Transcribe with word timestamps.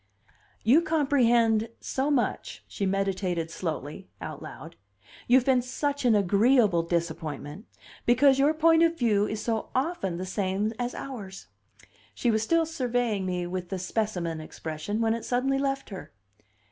"You 0.63 0.81
comprehend 0.81 1.69
so 1.79 2.09
much," 2.09 2.63
she 2.67 2.87
meditated 2.87 3.51
slowly, 3.51 4.07
aloud; 4.19 4.75
"you've 5.27 5.45
been 5.45 5.61
such 5.61 6.05
an 6.05 6.15
agreeable 6.15 6.81
disappointment, 6.81 7.67
because 8.07 8.39
your 8.39 8.55
point 8.55 8.81
of 8.81 8.97
view 8.97 9.27
is 9.27 9.43
so 9.43 9.69
often 9.75 10.17
the 10.17 10.25
same 10.25 10.73
as 10.79 10.95
ours." 10.95 11.49
She 12.15 12.31
was 12.31 12.41
still 12.41 12.65
surveying 12.65 13.27
me 13.27 13.45
with 13.45 13.69
the 13.69 13.77
specimen 13.77 14.41
expression, 14.41 15.01
when 15.01 15.13
it 15.13 15.23
suddenly 15.23 15.59
left 15.59 15.91
her. 15.91 16.11